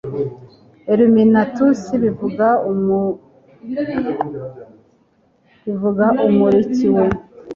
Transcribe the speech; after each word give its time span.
illuminatusi 0.93 1.93
bivuga 2.03 2.47
'umurikiwe 6.27 7.05